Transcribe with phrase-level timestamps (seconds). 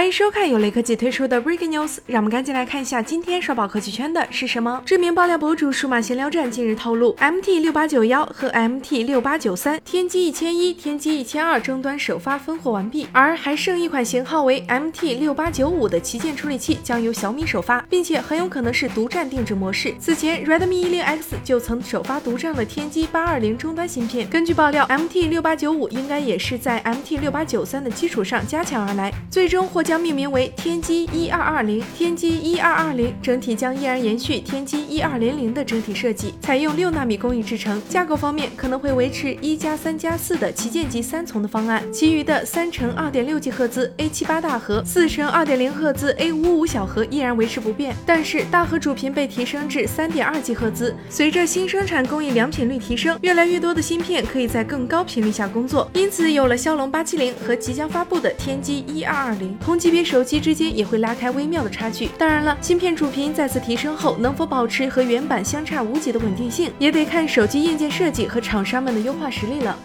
[0.00, 4.80] 欢迎收看由雷科技推出的 Breaking News，让我们赶紧来看一下今天刷爆科技圈的是什么。
[4.86, 19.94] 知名爆料博主数码闲聊站近日透露，MT 六八九幺和 MT 六八九三天玑一千一、天玑一千二终端首发分货完毕，而还剩一款型号为 MT 六八九五的旗舰处理器将由小米首发，并且很有可能是独占定制模式。
[20.00, 24.26] 此前 Redmi 一零 X 就曾首发独占了天玑八二零终端芯片。
[24.30, 37.82] 根据爆料，MT 六八九五应该也是在 MT 六八九三的基础上加强而来，最终获将命名为天玑一二二零，天玑一二二零整体将依然延续天玑一二零零的整体设计，采用六纳米工艺制成。
[37.88, 50.94] 架构方面可能会维持一加三加四的旗舰级三重的方案，其余的三乘二点六 G 赫兹 A 七八大核、四乘二点零赫兹 A 五五小核依然维持不变，但是大核主频被提升至三点二 G 赫兹。
[51.08, 60.00] 随着新生产工艺良品率提升，越来越多的芯片可以在更高频率下工作，因此有了骁龙八七零和即将发布的天玑一二二零，同级别。
[60.10, 62.08] 手机之间也会拉开微妙的差距。
[62.18, 69.78] 当然了，芯片主频再次提升后，能否保持和原版相差无几的稳定性，也得看手机硬件设计和厂商们的优化实力了。